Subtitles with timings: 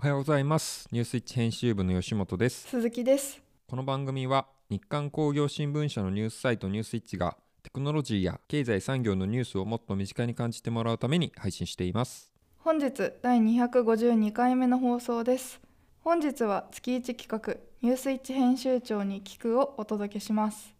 [0.00, 0.86] おはようございます。
[0.92, 2.68] ニュースイッチ編集部の吉本です。
[2.68, 3.42] 鈴木です。
[3.66, 12.30] この番組は日刊工業新聞社のニュースサイトニュースイッチがテクノロジーや経済産業のニュースをもっと身近に感じてもらうために配信しています。
[12.58, 15.60] 本日第252回目の放送です。
[16.02, 20.76] 本日は月1企画ニュースイッチ編集長に聞くをお届けします。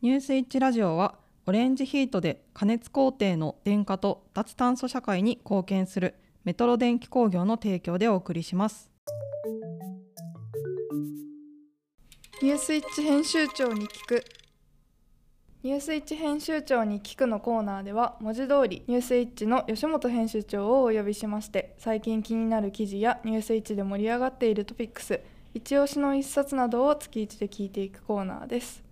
[0.00, 1.14] ニュースイッチラジオは
[1.46, 8.90] オレンジヒートで加熱工程の電化と脱炭素社会に貢献するメトロ電気工業の提供でお送りします。
[12.42, 14.24] ニュースイッチ編集長に聞く。
[15.62, 25.20] ニュースイッチ編集長に聞くのコーナーでは文字通りニュースイッチの吉本編集長をお呼びしまして最近気になる記事やニュースイッチで盛り上がっているトピックス
[25.54, 28.82] 一押しの一冊などを月一で聞いていくコーナーです。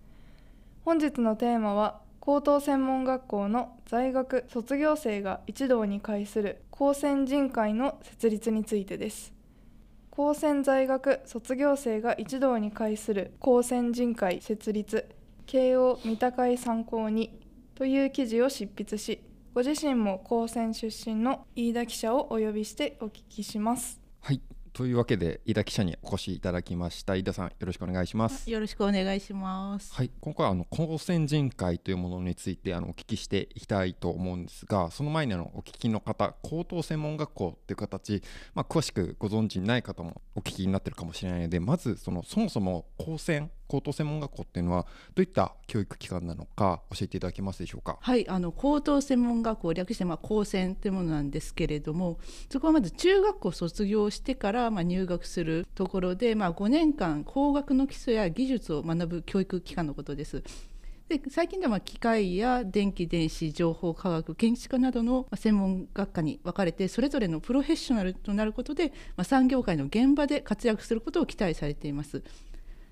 [0.84, 9.34] 本日のテーマは高等専門学校の在学卒業生が一堂に会する高専人会の設立についてです。
[10.08, 15.06] 高専在学卒業生が一堂に会する高専人会設立
[15.44, 17.38] 慶応三鷹会参考に
[17.74, 19.20] という記事を執筆し
[19.52, 24.00] ご自身も高専出身の飯田記者をお呼びしてお聞きします。
[24.22, 24.40] はい。
[24.72, 27.16] というわけで飯田記者にお越しいただきました。
[27.16, 28.50] 飯田さんよろしくお願いします。
[28.50, 29.92] よろしくお願いします。
[29.94, 38.22] はい今回はあの高専人会というものについてあのお聞きしていきたいと思うんですがその前にあのお聞きの方高等専門学校っていう形、
[38.54, 44.82] まあ、詳しくご存知ない方もお聞きになってるかもしれないのでまずそのそもそも高専高等専門学校っていうのは
[45.14, 47.98] どういった教育機関なのか教えていただけますでしょうか？
[48.00, 52.18] はい、あの高等専門学校略してまあ高専というものなんですけれども、
[52.50, 60.42] そこはまず中学校卒業してからまあ入学するところで、まあ5年間工学の基礎や技術を学ぶ教育機関のことです。
[61.08, 72.22] で最近では機械や電気電子情報科学建築などの専門学科に分かれてそれぞれのプロフェッショナルとなることで、まあ、産業界の現場で活躍することを期待されています。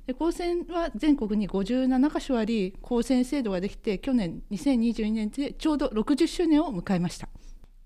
[0.09, 7.29] で高専は全国に57か所あり高専制度ができて去年2022年でちょうど60周年を迎えました。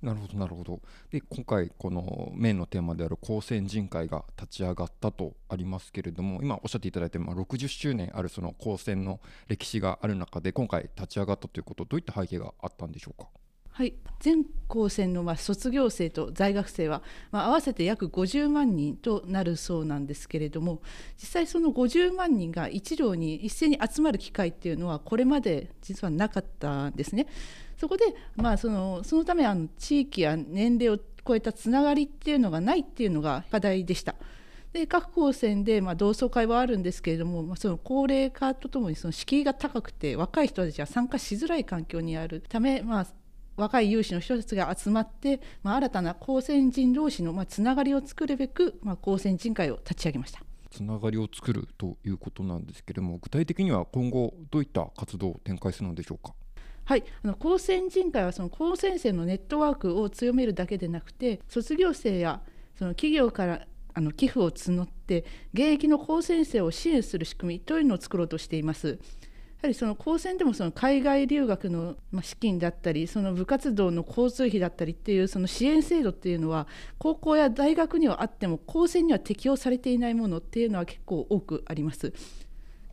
[0.01, 0.81] なるほどなるほど。
[1.11, 9.19] で今回このメインのテーマである高専人会が立ち上がったとありますけれども今おっしゃっていただいたまあ60周年あるその高専の
[9.49, 13.27] 歴史がある中で今回立ち上がったということどういった背景があったんでしょうか？
[13.73, 20.81] はい、全高専のまあ卒業生と在学生は、まあ、合わせて約50万人となるそうなんですけれども
[21.17, 27.27] 実際その50万人が一堂に一斉に集まる機会っていうのはこれまで実はなかったんですね。
[27.77, 28.05] そこで、
[28.37, 34.15] まあ、そのそのためあの地域や年齢を超えたつながりっていうのがないっていうのが課題でした。
[34.73, 43.07] で各高専で、まあ、同窓会はあるんですけれども、まあ、その高齢化とともにその敷居が高くて若い人たちは参加しづらい環境にあるため、まあ、
[43.57, 50.43] 若い有志の人たちが集まって、まあ、新たな高専人同士のまあつながりを作るべく、まあ、高専人会を立ち上げました。
[50.71, 56.33] つながりを作るということなんですけれども具体的には今後どういった活動を展開するのでしょうか？
[56.85, 62.41] はい、あの高専人会はその高専生のネットワークを強めるだけでなくて卒業生や
[62.79, 68.99] その企業からあの寄付を募って現役の高専生を支援する仕組みというのを作ろうとしています。
[69.63, 76.67] やはりその高専でもその海外留学の資金だったりその部活動の交通費だったりっていうその支援制度っていうのは
[76.99, 82.13] 高校や大学にはあっても高専には適用されていないものっていうのは結構多くあります。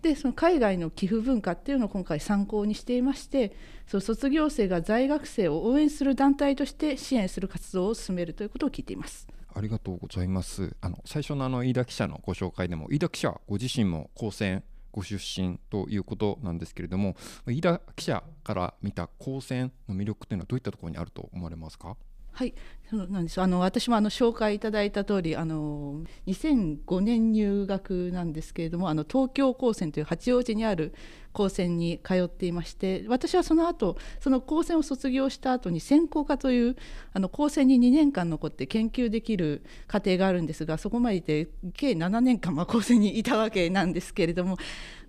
[0.03, 3.51] でその海外の寄付文化っていうのを今回参考にしていまして
[3.87, 9.27] その卒業生が在学生を応援する団体として支援する活動を進めるということを聞いています。
[9.51, 10.75] ありがとうございます。
[10.81, 14.63] あの最初のあの飯田記者のご紹介でも飯田記者ご自身も高専
[14.99, 17.15] ご出身ということなんですけれども
[17.47, 21.95] 飯田記者から見た高専の魅力というのはどういったところにあると思われますか？
[22.31, 22.53] はい
[22.89, 23.39] そうなんです。
[23.39, 30.95] あの私もあの紹介いただいた通りあの2005年入学なんですけれどもあの東京高専という八王子にある
[31.31, 36.75] 高専に通っていまして私はその後その高専を卒業した後に専攻科という
[37.13, 44.57] あの高専に2年間残って研究できる過程があるんですがそこまでで計7年間まあ高専にいたわけなんですけれども、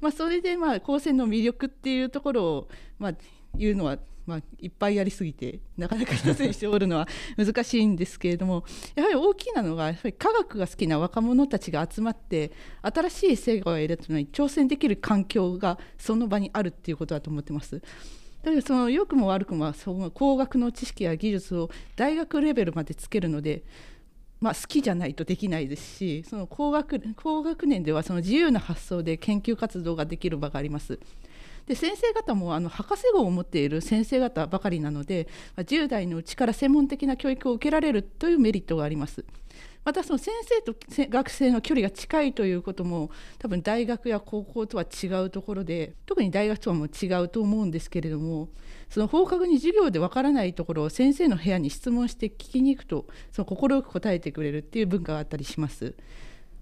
[0.03, 2.69] まあ、それでまあ高専の魅力っていうところを
[2.99, 3.13] まあ
[3.55, 3.99] 言うのは
[4.31, 17.83] まあ、いっぱいやりすぎてなかなか一つに絞るのは 難しいんですけれどもやはり大きなのがやはり科学が好きな若者たちが集まって新しい成果を得るのに挑戦できる環境がその場にあるっていうことだと思ってます。
[18.43, 23.65] だからその良くも悪くもその工学の知識や技術を大学レベルまでつけるので、
[24.41, 30.99] まあ、好きじゃないとできないですしその高学高学年ではその自由な発想で研究活動ができる場があります。
[31.67, 39.25] で先生方もあの博士号を持っている先生方ばかりなので10代のうちから専門的な教育を受けられるというメリットがあります。
[39.83, 40.75] またその先生と
[41.09, 48.51] 学生の距離が近いということも多分大学や高校とは違うところで特に大学とはもう違うと思うんですけれども
[48.91, 55.95] その放課後に授業でわからないところを先生の部屋に質問して聞きに行くとその快く答えてくれるっていう文化があったりします。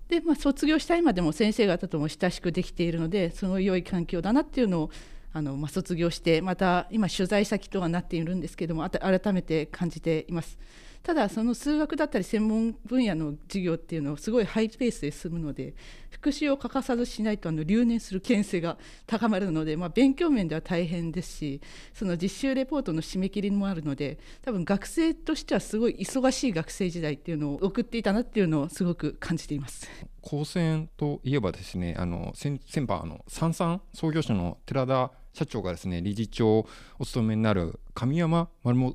[0.09, 4.91] で、まあ、卒業した今でも先生方とも親しくできているのでその良い環境だなっていうのを
[5.33, 10.59] あの、まあ、卒業してまた今取材先とはなっているんですけども改めて感じています。
[11.03, 15.75] ただその数学だったり専門分野の授業っていうのはすごいハイペースで進むので
[16.11, 21.61] 復習を欠かさずしないとあの留年する危険性が高まるので、まあ、勉強面では大変ですし
[21.95, 29.89] その実習レポートの締め切りもあるので多分学生としてはすごい忙しい学生時代っていうのを送っていたなっていうのをすごく感じています。
[30.21, 36.69] 高専といえばですねあの先先輩あの三三創業者の寺田社長がですね理事長を
[36.99, 38.49] お務めになる神山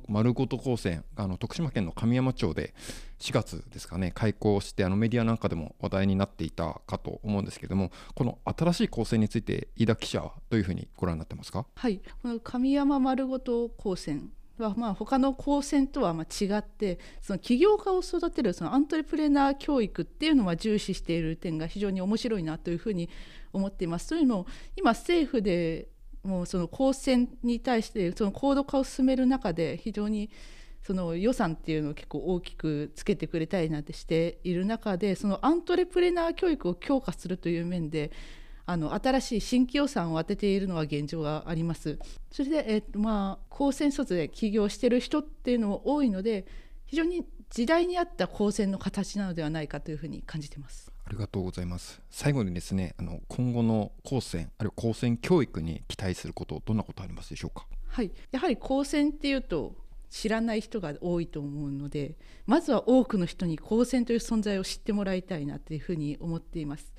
[0.08, 2.74] 丸ごと高専あの徳島県の神山町で
[3.18, 11.64] 4月ですかね開校してあのメディアなんかでも話題になっていたかと思うんですけどもこの新しい高専について飯田記者はどういうふうにご覧になってますか？
[11.74, 23.08] はいこの神山丸ごと高専はまあ他の高専とはま違ってその起業家を育てるそのアントレプレナー教育っていうのは重視している点が非常に面白いなというふうに
[23.52, 24.08] 思っています。
[24.08, 25.88] というのも今政府で
[26.24, 30.30] もうその高専に対してその高度化を進める中で非常に
[30.82, 38.10] その予算っていうのを結構大きくつけてくれたりなんてしている中でそのアントレプレナー教育を強化するという面で
[38.66, 41.98] あの新しい新規予算を当てているのは現状があります。
[42.30, 46.46] それで、えっとまあ、高専卒で起業してる人っていうのも多いので
[46.86, 50.93] 非常に時代に合った高専の形なのではないかというふうに感じてます。
[51.06, 52.00] ありがとうございます。
[52.10, 57.66] 最後にですね、あの今後の高専あるいは高専教育に期待することどんなことありますでしょうか？
[57.88, 59.76] はい、やはり高専っていうと
[60.10, 62.16] 知らない人が多いと思うので、
[62.46, 66.92] まずは多くの人に高専という存在を知ってもらいたいなというふうに思っています。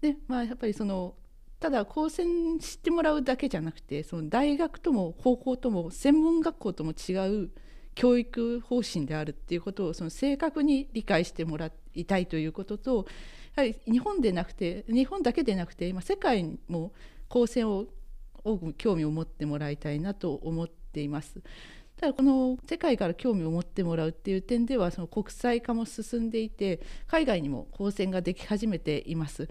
[0.00, 1.14] で、まあやっぱりその
[1.58, 7.14] ただ高専知ってもらうだけじゃなくて、その大学とも高校とも専門学校とも違
[7.44, 7.50] う
[7.96, 13.06] 教育方針であるっていうことをその正確に理解してもらいたいということと
[13.58, 16.92] やはり日本でなくて日本だけでなくて今世界も
[17.28, 17.86] 高専を
[18.44, 21.42] 多く興味を持ってもらいたいなと思っています。
[21.96, 29.48] ただこの世界から興味を持ってもらうっていう点ではその国際化も進んでいて海外にも高専ができ始めています。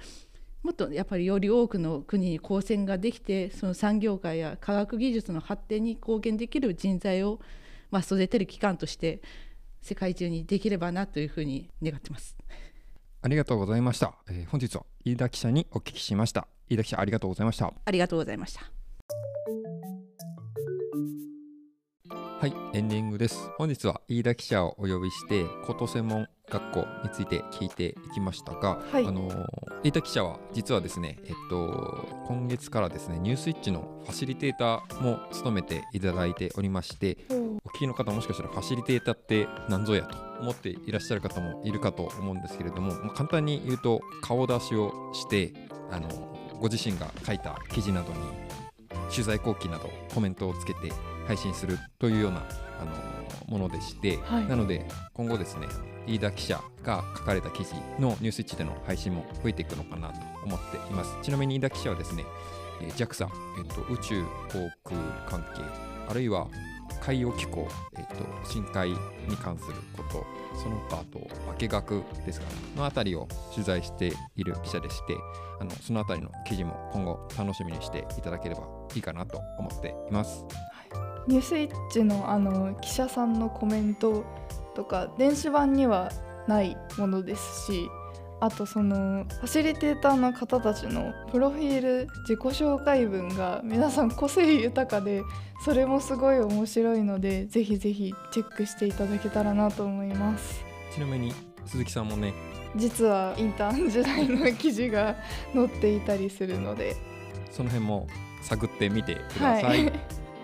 [0.63, 7.41] もっとやっぱりより多くの国に高専ができてその産業界や科学技術の発展に貢献できる人材を
[7.91, 9.21] まあ育てる機関として
[9.81, 12.37] 世界中にできればなというふうに願ってます。
[13.27, 14.13] ありがとうございました。
[14.29, 16.47] えー、本日は飯田記者にお聞きしました。
[16.69, 17.73] 飯田記者ありがとうございました。
[17.83, 18.61] ありがとうございました。
[22.39, 23.49] はい、エンディングです。
[23.57, 29.29] 本日は飯田記者をお呼びして、高等専門学校について聞いていきましたが、はい、あの
[29.83, 37.17] 飯田記者は実はですね、えっと、今月からですね、ニュースイッチのファシリテーターも務めていただいておりまして、
[37.67, 45.51] お聞きの方もしかしたらファシリテーターって何ぞやと思っていらっしゃる方もいるかと思うんですけれども、まあ、簡単に言うと顔出しをして
[45.91, 46.07] あの
[46.61, 48.19] ご自身が書いた記事などに
[49.11, 50.93] 取材後期などコメントをつけて
[51.27, 52.47] 配信するというような
[52.79, 55.67] あのものでして、はい、なので今後ですね
[56.07, 61.17] 飯田記者が書かれた記事のニュースイッチでの配信も増えていくのかなと思っています。
[61.21, 62.23] ちなみに飯田記者はですね
[62.95, 64.97] JAXA、えっと、宇宙航空
[65.27, 65.61] 関係
[66.07, 66.47] あるいは
[67.07, 68.97] 海洋機構、えっと、深海に
[69.41, 70.25] 関すること
[70.61, 71.19] その他あと
[71.69, 75.15] 化学ですかねのあたりを取材している記者でして
[75.61, 80.43] あのそのあたりの記事も今後楽しみにしていただければいいかなと思っています。
[81.27, 84.25] ニュースイッチのあの記者さんのコメント
[84.75, 86.11] とか電子版には
[86.45, 87.89] ないものですし
[88.39, 95.23] あとそのファシリテーターの方たちのプロフィール自己紹介文が皆さん個性豊かで
[95.65, 100.63] それもすごい面白いのでぜひぜひチェックしていただけたらなと思います。
[100.93, 101.33] ちなみに
[101.65, 102.33] 鈴木さんもね
[102.75, 105.15] 実はインターン時代の記事が
[105.53, 106.95] 載っていたりするので。
[107.51, 108.07] その辺も
[108.41, 109.93] 探ってみてください、はい、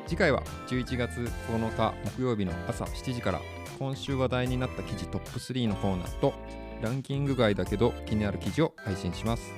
[0.08, 3.42] 次回は11月9日木曜日の朝7時から
[3.78, 6.34] 今週話題になった記事トップ3のコーナーと
[6.84, 9.52] ランキング外だけど気になる記事を配信します。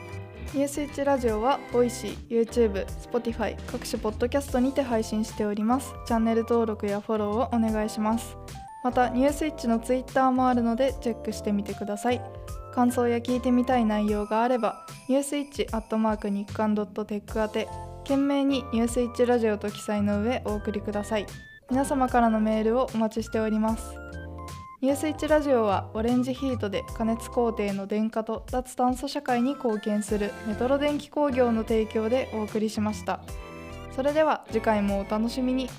[0.54, 5.94] ニュースイッチラジオは Voicy、YouTube、Spotify 各種ポッドキャストにて配信しております。
[6.08, 8.38] チャンネル登録やフォローをお願いします。
[8.84, 12.22] またニュースイッチの Twitter もあるのでチェックしてみてください。
[12.74, 17.68] 感想や聞いてみたい内容があればニュースイッチアットマーク日刊ドットテック宛て
[18.04, 21.26] 懸命にニュースイッチラジオと記載の上お送りください。
[21.72, 24.05] 皆様からのメールをお待ちしております。
[24.82, 33.22] ニュースイッチラジオはオレンジヒートで加熱工程の電化と脱炭素社会に貢献するメトロ電気工業の提供でお送りしました。
[33.96, 35.70] それでは次回もお楽しみに。